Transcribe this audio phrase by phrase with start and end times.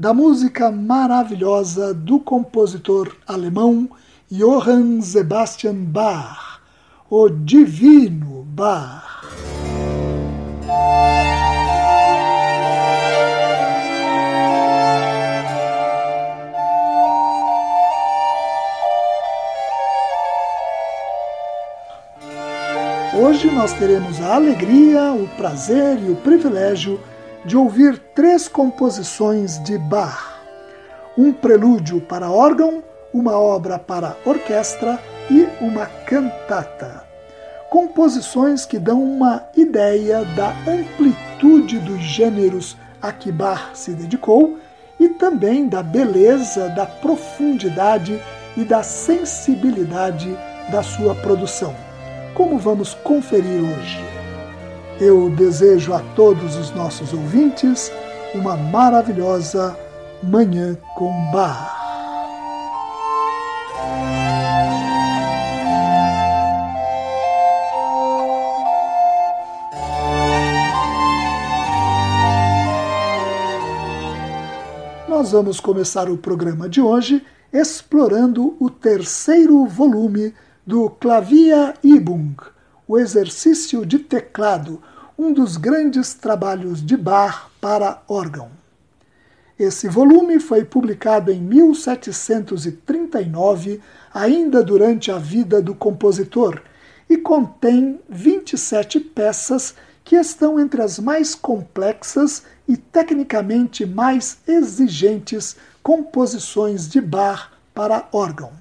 [0.00, 3.86] da música maravilhosa do compositor alemão
[4.30, 6.58] Johann Sebastian Bach,
[7.10, 9.28] o Divino Bach.
[23.14, 26.98] Hoje nós teremos a alegria, o prazer e o privilégio
[27.44, 30.40] de ouvir três composições de Bach:
[31.16, 34.98] um prelúdio para órgão, uma obra para orquestra
[35.30, 37.04] e uma cantata.
[37.70, 44.58] Composições que dão uma ideia da amplitude dos gêneros a que Bach se dedicou
[44.98, 48.20] e também da beleza, da profundidade
[48.56, 50.36] e da sensibilidade
[50.70, 51.74] da sua produção.
[52.34, 54.19] Como vamos conferir hoje?
[55.00, 57.90] Eu desejo a todos os nossos ouvintes
[58.34, 59.74] uma maravilhosa
[60.22, 61.74] Manhã com Bar.
[75.08, 80.34] Nós vamos começar o programa de hoje explorando o terceiro volume
[80.66, 82.36] do Clavia Übung,
[82.86, 84.82] o exercício de teclado,
[85.20, 88.50] um dos grandes trabalhos de Bach para órgão.
[89.58, 93.82] Esse volume foi publicado em 1739,
[94.14, 96.62] ainda durante a vida do compositor,
[97.06, 106.88] e contém 27 peças que estão entre as mais complexas e tecnicamente mais exigentes composições
[106.88, 108.52] de Bach para órgão.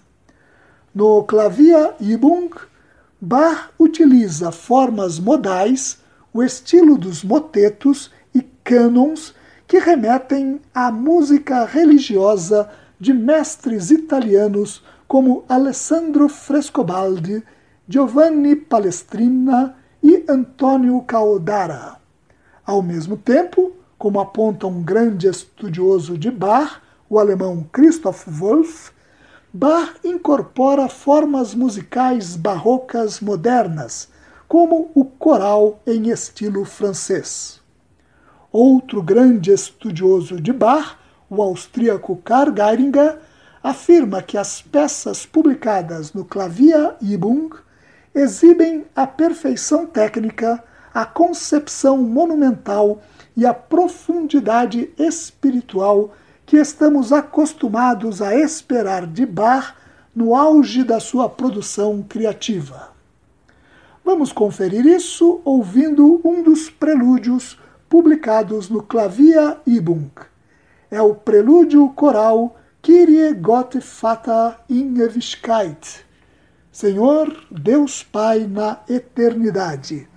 [0.93, 2.49] No Clavia Übung,
[3.21, 5.99] Bach utiliza formas modais
[6.33, 9.33] o estilo dos motetos e cânons
[9.67, 12.69] que remetem à música religiosa
[12.99, 17.43] de mestres italianos como Alessandro Frescobaldi,
[17.87, 21.97] Giovanni Palestrina e Antonio Caodara.
[22.65, 28.91] Ao mesmo tempo, como aponta um grande estudioso de Bach, o alemão Christoph Wolff,
[29.51, 34.09] Bach incorpora formas musicais barrocas modernas,
[34.49, 37.61] como o coral em estilo francês.
[38.51, 40.97] Outro grande estudioso de Bach,
[41.29, 43.19] o austríaco Karl Geiringer,
[43.61, 47.57] afirma que as peças publicadas no Clavia Übung
[48.15, 53.03] exibem a perfeição técnica, a concepção monumental
[53.37, 56.15] e a profundidade espiritual
[56.47, 59.75] que estamos acostumados a esperar de Bach
[60.15, 62.97] no auge da sua produção criativa.
[64.11, 70.09] Vamos conferir isso ouvindo um dos prelúdios publicados no Clavia Übung.
[70.89, 76.03] É o prelúdio coral Kyrie Gott Vater in Ewigkeit.
[76.71, 80.09] Senhor, Deus Pai na eternidade.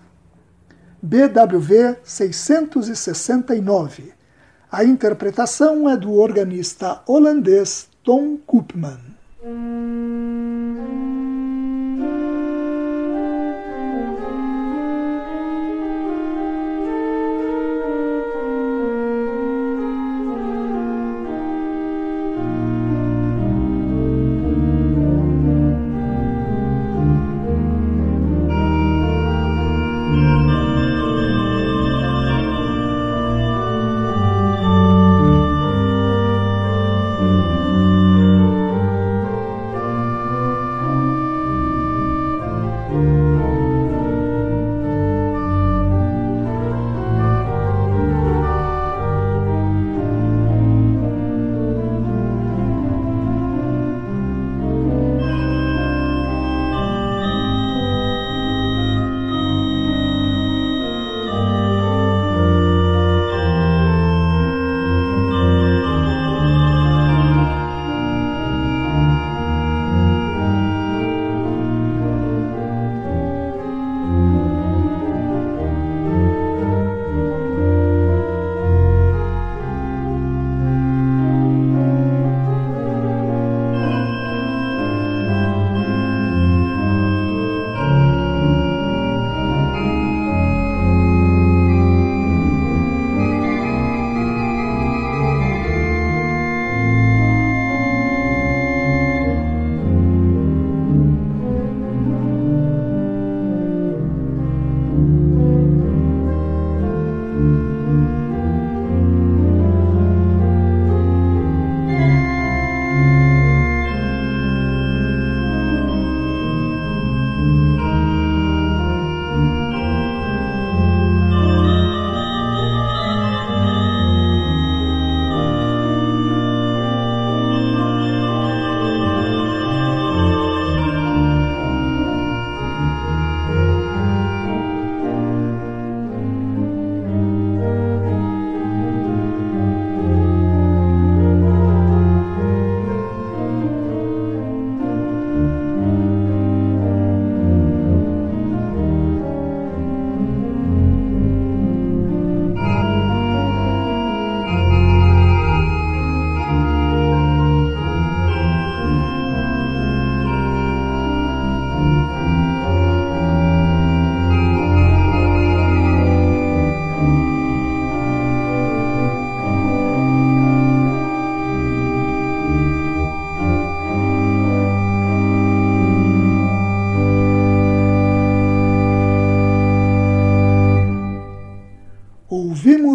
[1.03, 4.15] BWV 669.
[4.71, 9.01] A interpretação é do organista holandês Tom Koopman.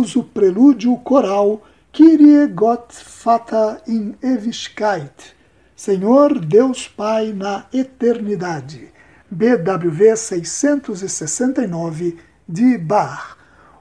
[0.08, 1.62] Ouvimos o prelúdio coral
[1.92, 5.36] Kyrie Gott Vater in Ewigkeit,
[5.76, 8.92] Senhor Deus Pai na Eternidade,
[9.30, 12.18] BWV 669
[12.48, 13.38] de Bach,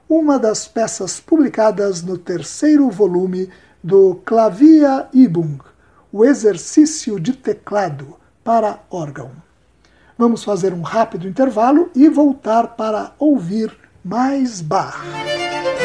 [0.09, 3.49] uma das peças publicadas no terceiro volume
[3.83, 5.59] do Clavia Übung,
[6.11, 9.31] o exercício de teclado para órgão.
[10.17, 13.71] Vamos fazer um rápido intervalo e voltar para ouvir
[14.03, 14.97] mais Bach.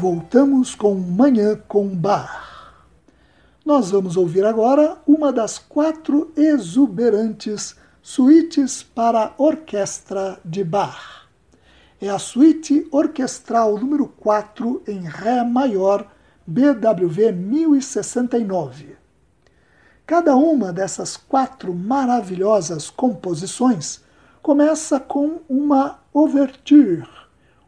[0.00, 2.74] Voltamos com Manhã com Bar.
[3.62, 11.20] Nós vamos ouvir agora uma das quatro exuberantes suítes para orquestra de Bach
[12.00, 16.10] é a suíte orquestral número 4 em Ré maior,
[16.46, 18.96] BWV 1069.
[20.06, 24.00] Cada uma dessas quatro maravilhosas composições
[24.40, 27.06] começa com uma ouverture,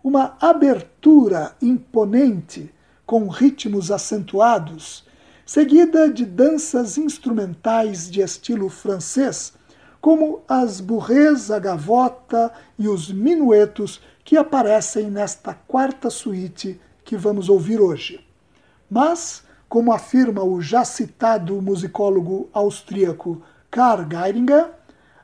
[0.03, 2.73] uma abertura imponente
[3.07, 5.07] com ritmos acentuados,
[5.45, 9.53] seguida de danças instrumentais de estilo francês,
[10.01, 17.49] como as bourrées, a gavota e os minuetos que aparecem nesta quarta suíte que vamos
[17.49, 18.25] ouvir hoje.
[18.91, 24.71] Mas, como afirma o já citado musicólogo austríaco Karl Geiringer,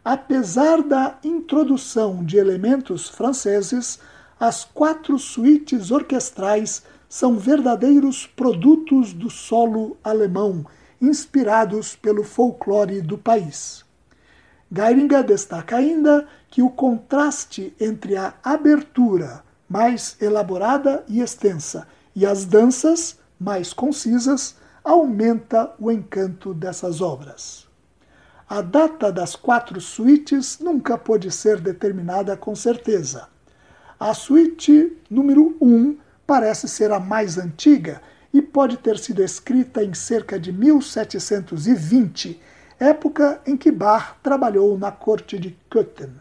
[0.05, 3.99] apesar da introdução de elementos franceses,
[4.39, 10.65] as quatro suítes orquestrais são verdadeiros produtos do solo alemão,
[11.01, 13.85] inspirados pelo folclore do país.
[14.71, 22.45] Geiringer destaca ainda que o contraste entre a abertura, mais elaborada e extensa, e as
[22.45, 27.67] danças, mais concisas, aumenta o encanto dessas obras.
[28.49, 33.29] A data das quatro suítes nunca pôde ser determinada com certeza.
[34.01, 38.01] A suíte número 1 um parece ser a mais antiga
[38.33, 42.41] e pode ter sido escrita em cerca de 1720,
[42.79, 46.13] época em que Bach trabalhou na corte de Köthen.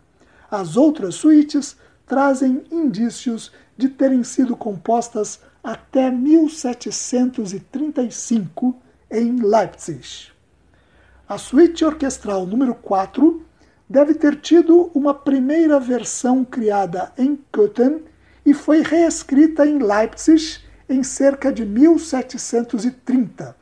[0.49, 8.75] As outras suítes trazem indícios de terem sido compostas até 1735
[9.11, 10.31] em Leipzig.
[11.29, 13.45] A suíte orquestral número 4
[13.89, 18.03] deve ter tido uma primeira versão criada em Köthen
[18.45, 23.55] e foi reescrita em Leipzig em cerca de 1730,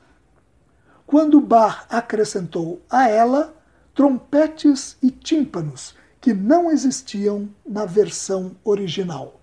[1.06, 3.56] quando Bach acrescentou a ela
[3.94, 9.40] trompetes e tímpanos que não existiam na versão original.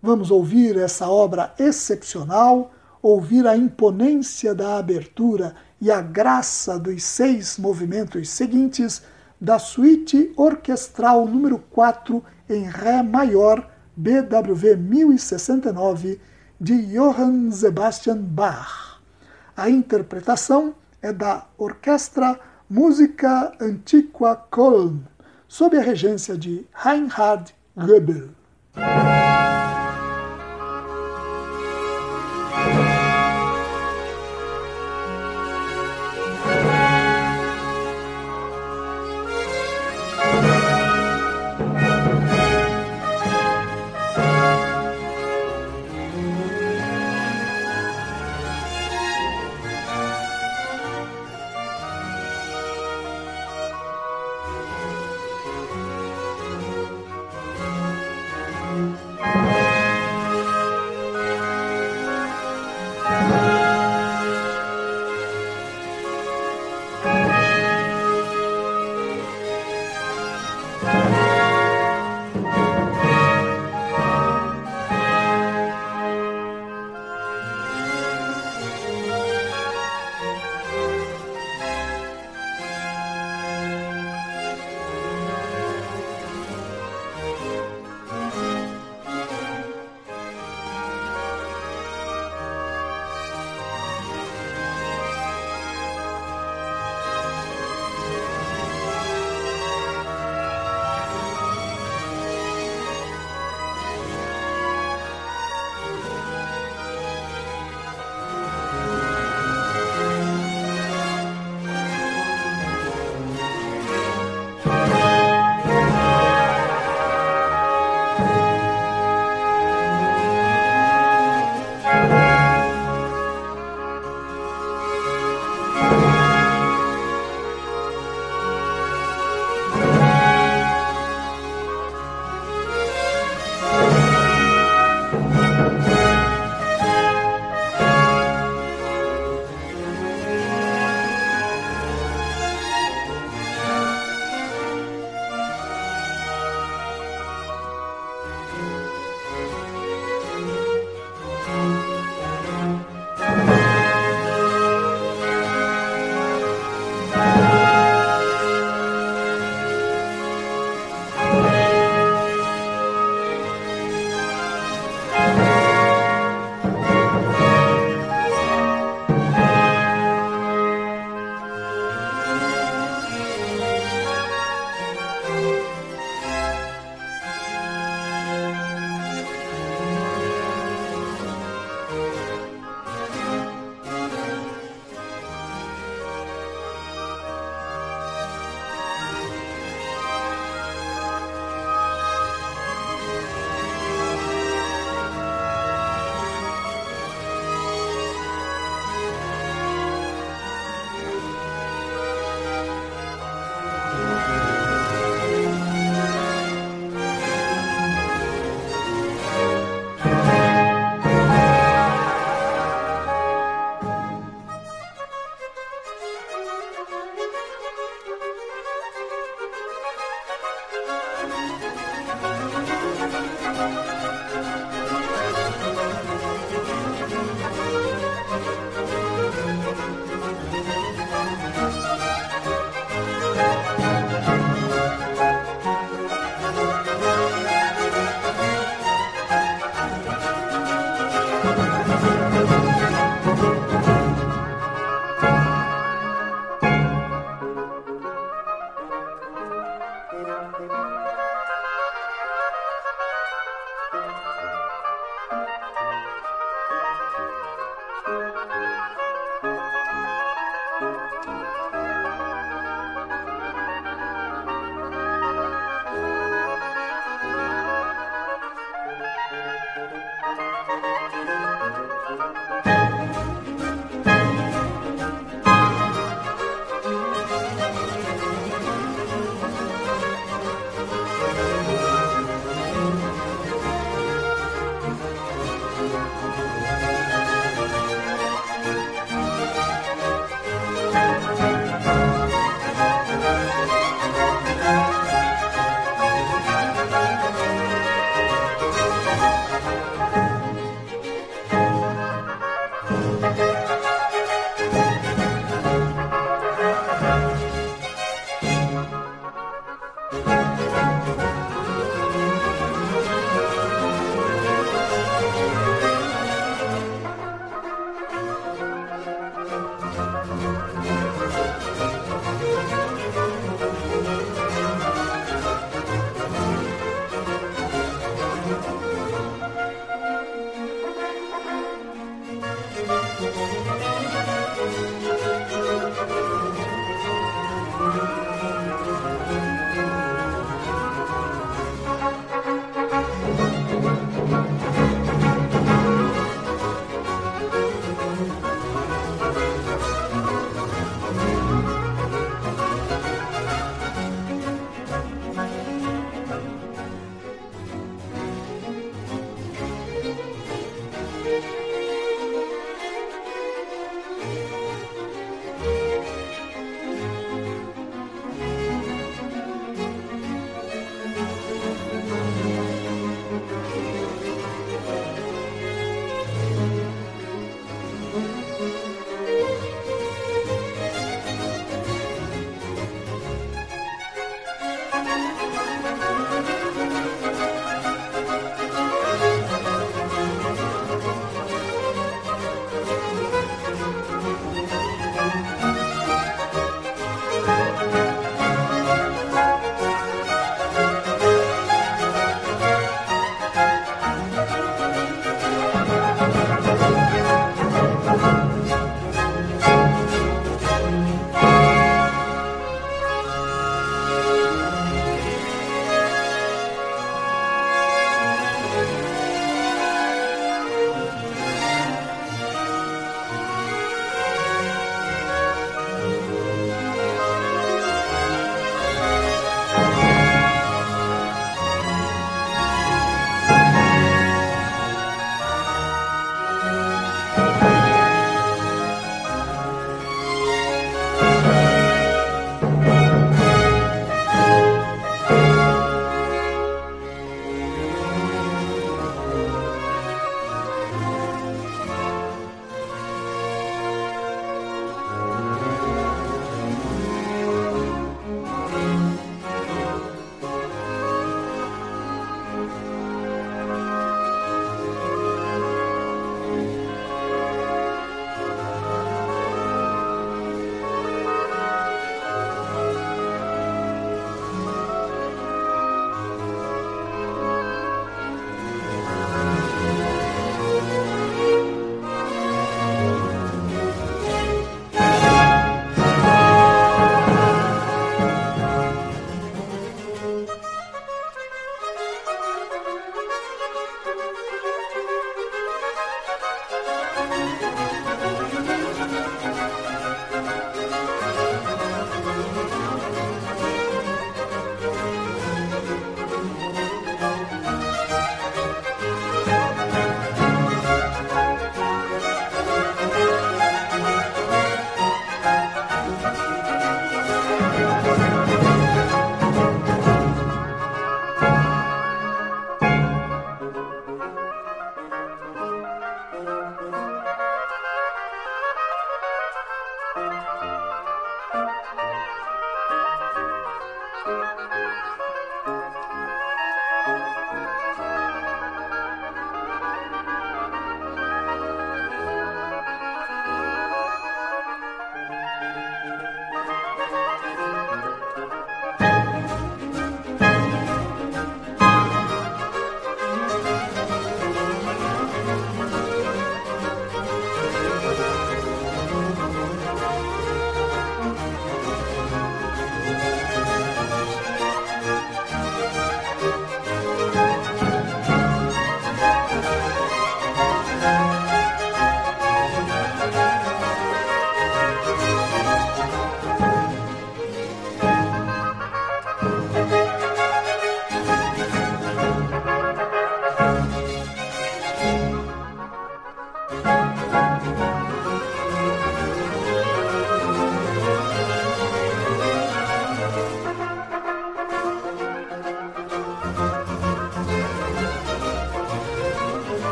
[0.00, 7.58] Vamos ouvir essa obra excepcional, ouvir a imponência da abertura e a graça dos seis
[7.58, 9.02] movimentos seguintes
[9.40, 16.20] da suíte orquestral número 4 em Ré maior, BWV 1069,
[16.60, 19.00] de Johann Sebastian Bach.
[19.56, 22.38] A interpretação é da Orquestra
[22.68, 25.00] Música Antiqua Köln,
[25.46, 28.30] sob a regência de Reinhard Goebel.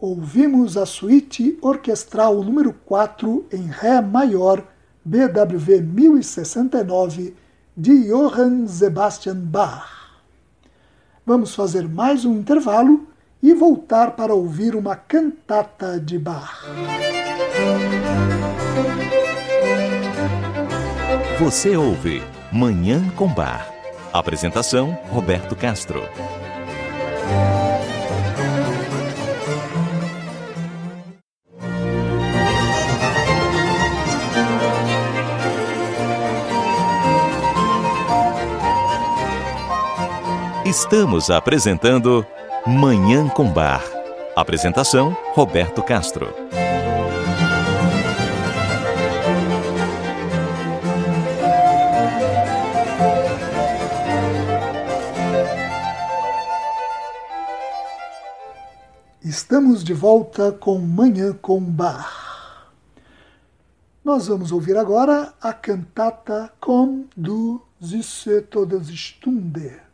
[0.00, 4.64] Ouvimos a suíte orquestral número 4 em Ré maior,
[5.04, 7.34] BWV 1069,
[7.76, 9.88] de Johann Sebastian Bach.
[11.24, 13.06] Vamos fazer mais um intervalo
[13.42, 16.64] e voltar para ouvir uma cantata de Bach.
[21.38, 22.22] Você ouve
[22.52, 23.70] Manhã com Bar.
[24.12, 26.02] Apresentação: Roberto Castro.
[40.70, 42.24] Estamos apresentando
[42.64, 43.82] Manhã com Bar.
[44.36, 46.32] Apresentação: Roberto Castro.
[59.24, 62.70] Estamos de volta com Manhã com Bar.
[64.04, 69.89] Nós vamos ouvir agora a cantata Com du Süße Todesstunde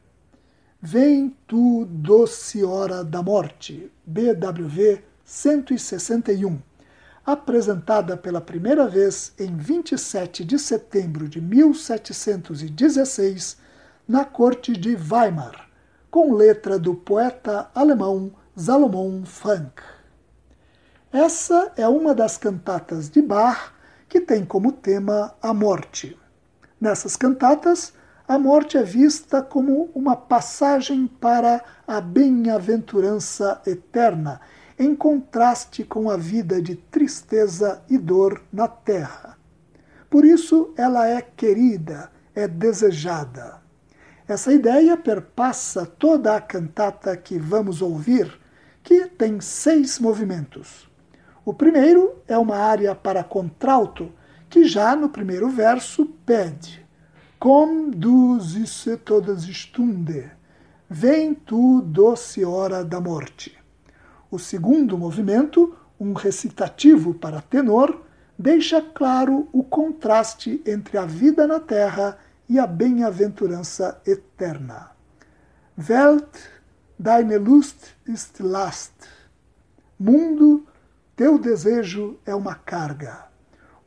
[0.80, 6.60] Vem tu, doce hora da morte, BWV 161,
[7.24, 13.56] apresentada pela primeira vez em 27 de setembro de 1716
[14.06, 15.66] na corte de Weimar,
[16.10, 19.82] com letra do poeta alemão Salomon Frank.
[21.10, 23.72] Essa é uma das cantatas de Bach
[24.10, 26.18] que tem como tema a morte.
[26.78, 27.94] Nessas cantatas,
[28.28, 34.40] a morte é vista como uma passagem para a bem-aventurança eterna,
[34.76, 39.38] em contraste com a vida de tristeza e dor na terra.
[40.10, 43.62] Por isso, ela é querida, é desejada.
[44.26, 48.40] Essa ideia perpassa toda a cantata que vamos ouvir,
[48.82, 50.90] que tem seis movimentos.
[51.44, 54.12] O primeiro é uma área para contralto,
[54.50, 56.85] que já no primeiro verso pede
[57.38, 60.30] Komm du süße Todesstunde,
[60.88, 63.52] vem tu doce hora da morte.
[64.30, 68.00] O segundo movimento, um recitativo para tenor,
[68.38, 72.18] deixa claro o contraste entre a vida na terra
[72.48, 74.92] e a bem-aventurança eterna.
[75.76, 76.38] Welt,
[76.98, 78.94] deine Lust ist Last.
[79.98, 80.66] Mundo,
[81.14, 83.26] teu desejo é uma carga.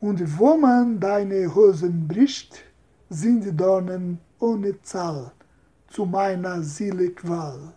[0.00, 2.69] Und wo man deine Hosen bricht,
[3.12, 5.32] sind Dornen ohne Zahl,
[5.88, 7.74] zu meiner Seele Qual.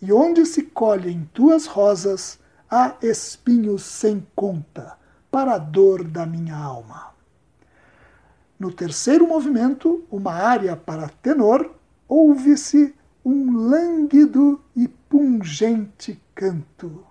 [0.00, 2.38] E onde se colhem tuas rosas,
[2.70, 4.96] há espinhos sem conta,
[5.32, 7.12] para a dor da minha alma.
[8.58, 11.74] No terceiro movimento, uma área para tenor,
[12.08, 17.04] ouve-se um lânguido e pungente canto.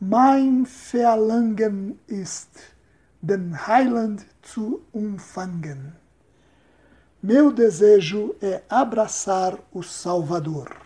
[0.00, 2.74] Mein Verlangen ist,
[3.20, 6.07] den Heiland zu umfangen.
[7.20, 10.76] Meu desejo é abraçar o Salvador.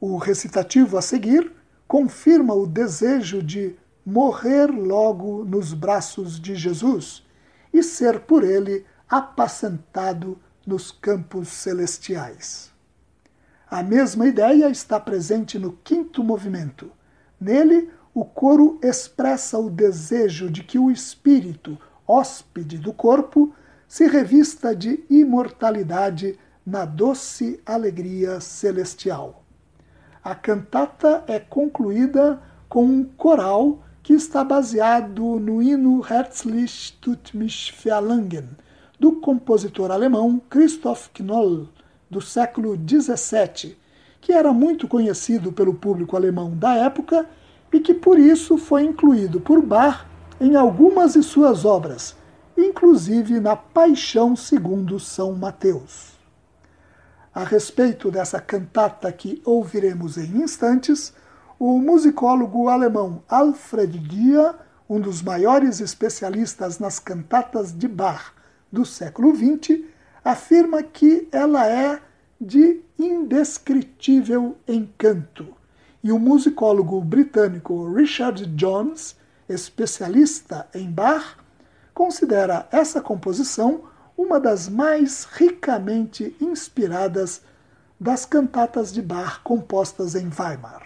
[0.00, 1.52] O recitativo a seguir
[1.86, 7.24] confirma o desejo de morrer logo nos braços de Jesus
[7.72, 10.36] e ser por ele apacentado
[10.66, 12.72] nos campos celestiais.
[13.70, 16.90] A mesma ideia está presente no quinto movimento.
[17.40, 23.54] Nele, o coro expressa o desejo de que o espírito, hóspede do corpo,
[23.88, 29.42] se revista de imortalidade na doce alegria celestial.
[30.22, 37.72] A cantata é concluída com um coral que está baseado no hino Herzlich tut mich
[37.82, 38.50] verlangen,
[39.00, 41.68] do compositor alemão Christoph Knoll,
[42.10, 43.74] do século XVII,
[44.20, 47.24] que era muito conhecido pelo público alemão da época
[47.72, 50.04] e que por isso foi incluído por Bach
[50.38, 52.14] em algumas de suas obras,
[52.58, 56.18] inclusive na Paixão segundo São Mateus.
[57.32, 61.14] A respeito dessa cantata que ouviremos em instantes,
[61.56, 64.56] o musicólogo alemão Alfred Dia,
[64.88, 68.32] um dos maiores especialistas nas cantatas de Bach
[68.72, 69.84] do século XX,
[70.24, 72.00] afirma que ela é
[72.40, 75.46] de indescritível encanto.
[76.02, 79.14] E o musicólogo britânico Richard Jones,
[79.48, 81.36] especialista em Bach,
[81.98, 83.80] considera essa composição
[84.16, 87.42] uma das mais ricamente inspiradas
[87.98, 90.80] das cantatas de Bach compostas em Weimar.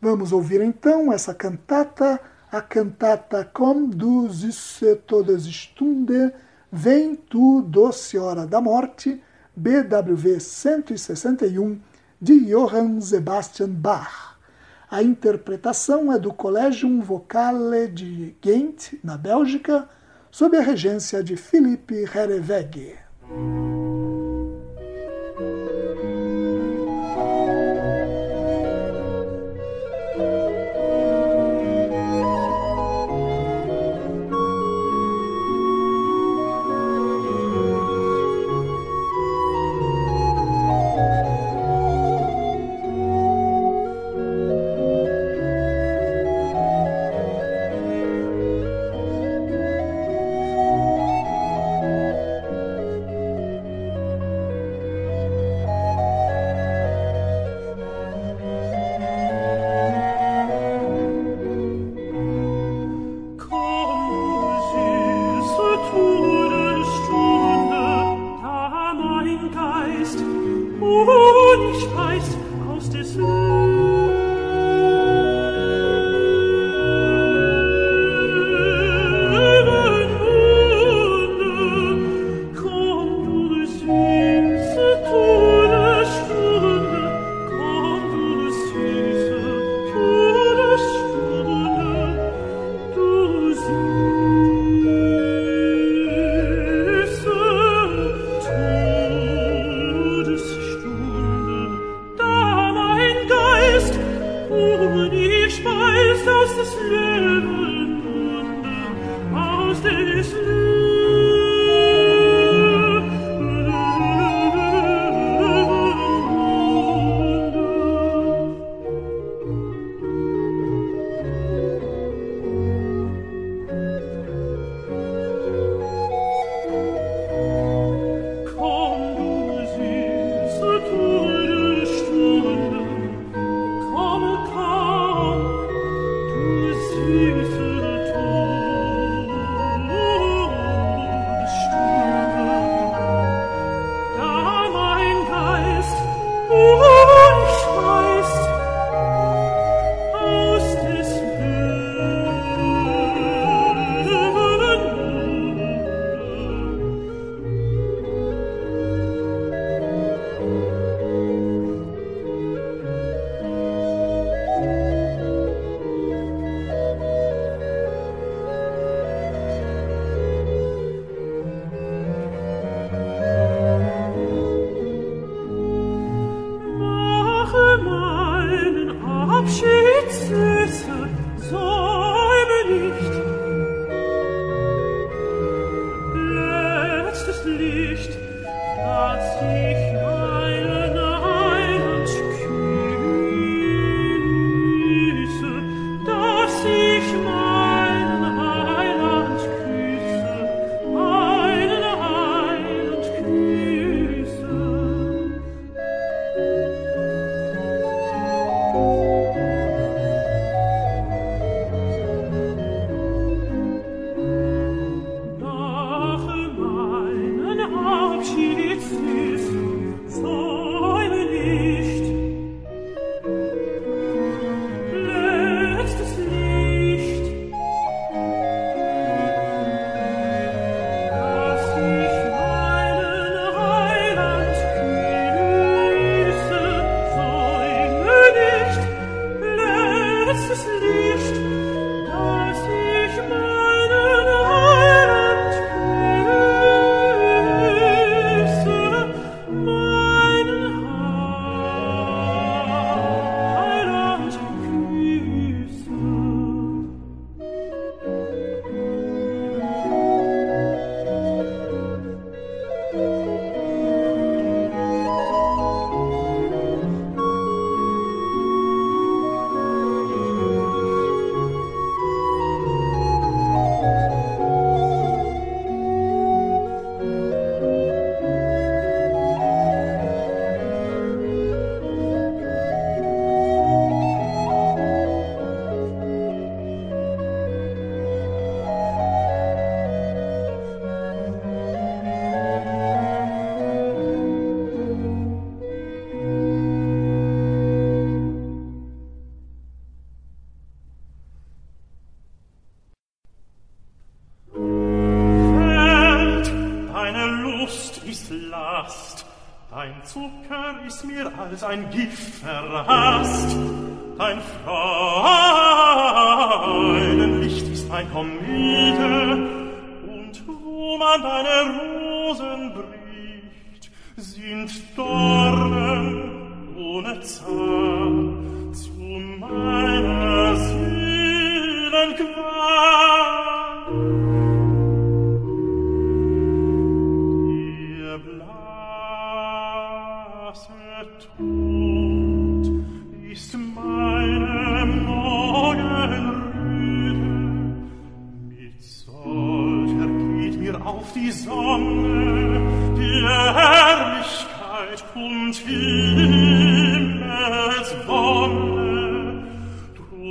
[0.00, 2.18] Vamos ouvir então essa cantata,
[2.50, 6.34] a cantata Komm du süße Todesstunde,
[6.72, 9.22] Vem tu doce hora da morte,
[9.54, 11.78] BWV 161,
[12.20, 14.27] de Johann Sebastian Bach.
[14.90, 19.86] A interpretação é do Collegium Vocale de Ghent, na Bélgica,
[20.30, 22.96] sob a regência de Philippe Herreweghe.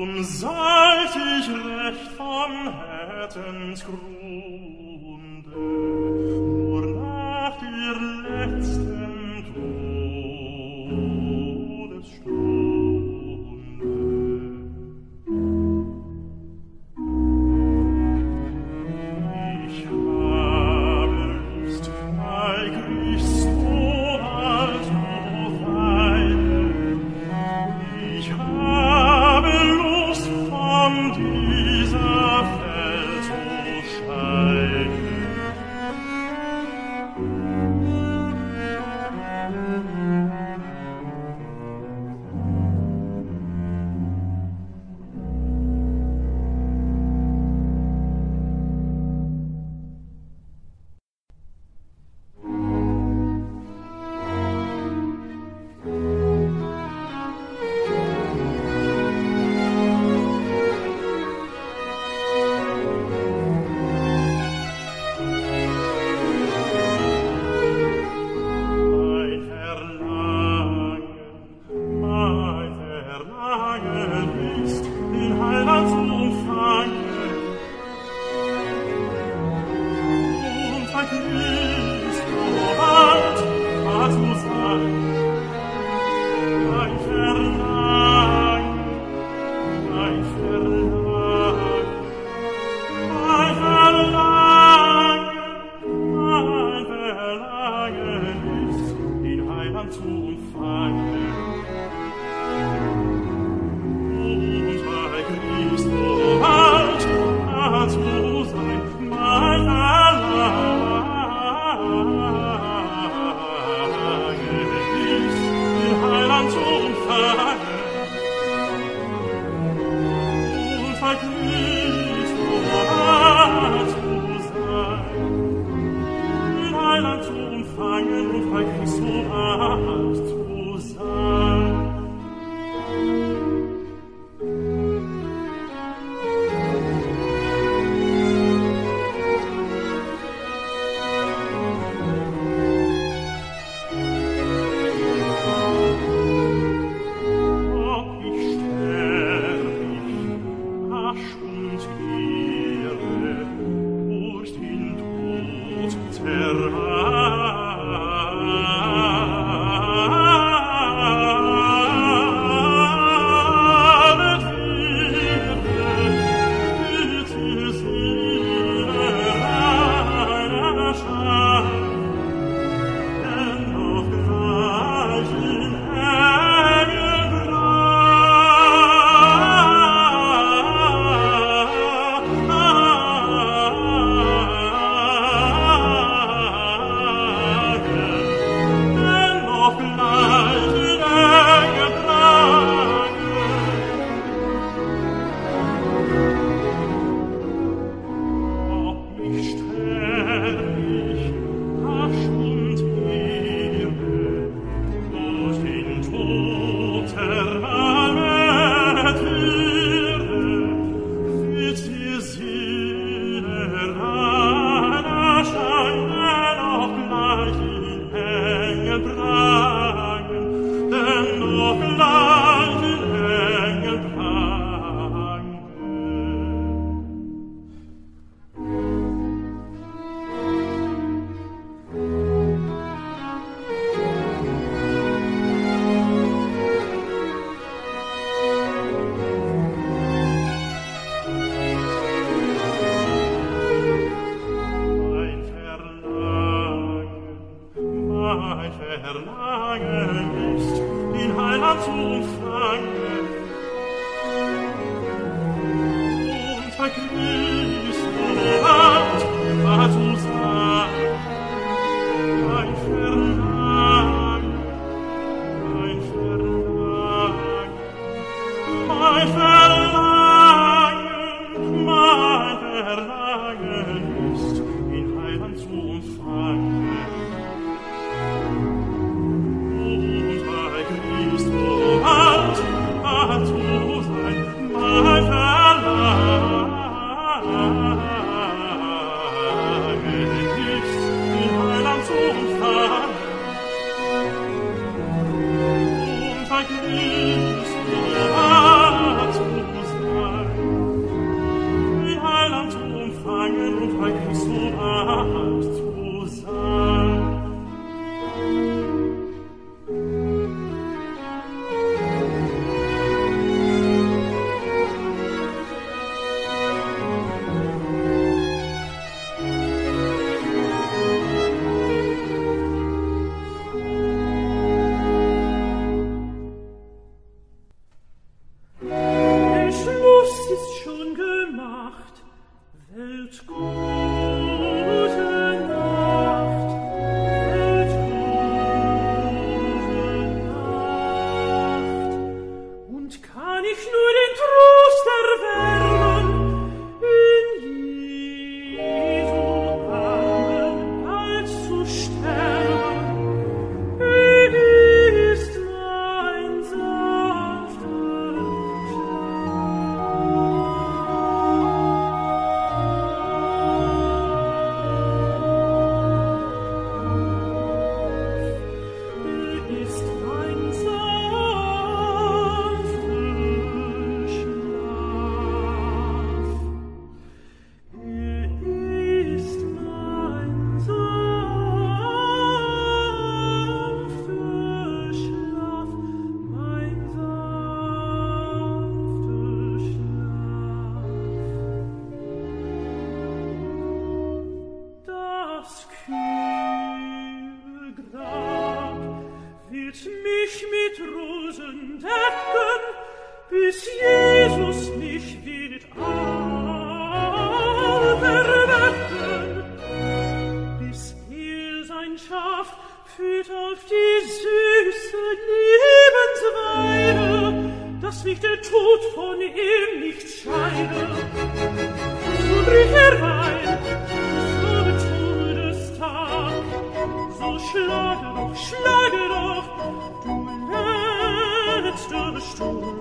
[0.01, 4.66] um salzig recht von Herzen's Grund.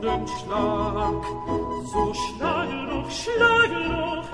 [0.07, 1.25] jeden Schlag.
[1.93, 4.29] So schlage doch, schlage doch,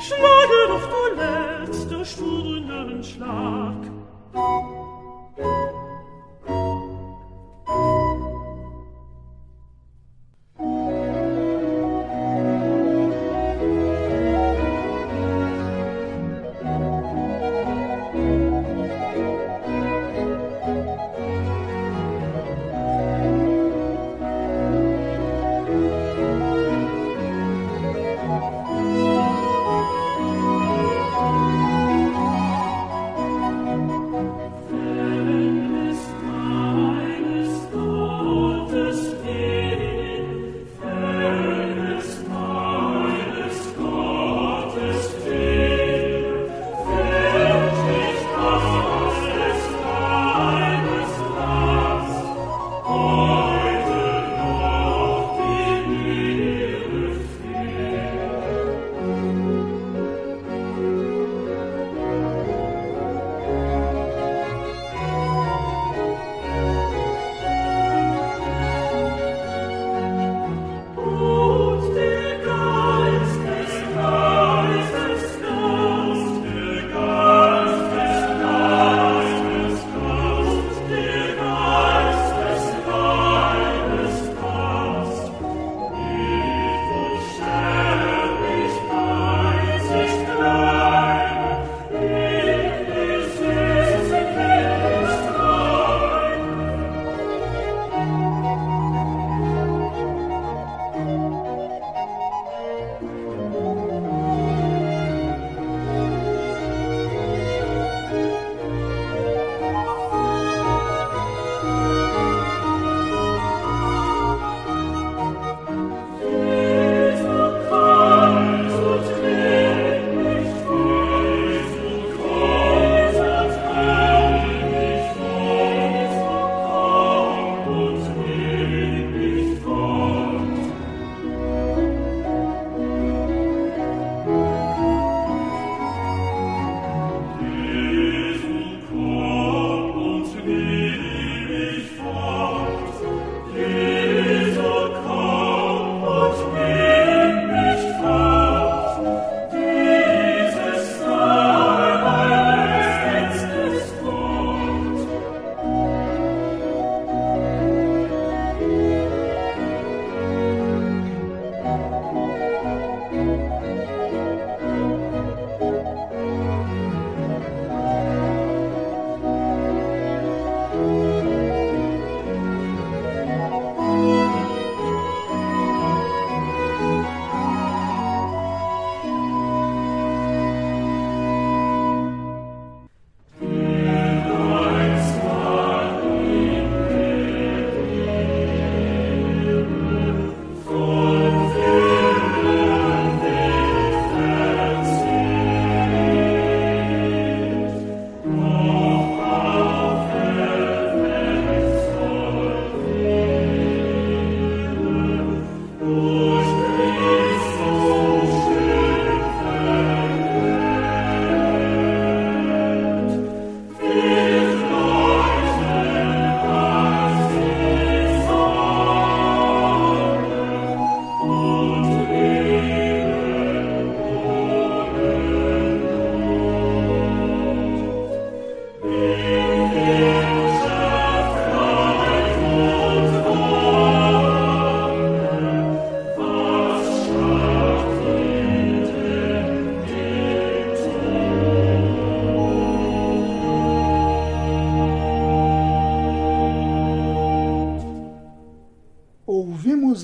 [0.00, 3.74] schlage doch, du letzte Stundenschlag.
[4.34, 4.67] Schlag.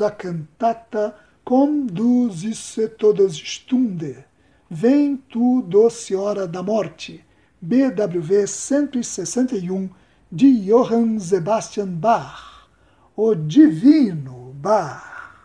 [0.04, 4.24] A cantata Com du süße Todesstunde,
[4.70, 7.24] Vem tu doce hora da morte,
[7.60, 9.88] BWV 161,
[10.30, 12.68] de Johann Sebastian Bach,
[13.16, 15.36] o Divino Bach.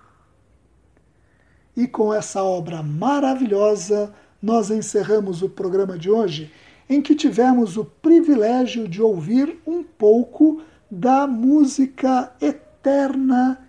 [1.76, 6.51] E com essa obra maravilhosa, nós encerramos o programa de hoje,
[6.89, 13.69] em que tivemos o privilégio de ouvir um pouco da música eterna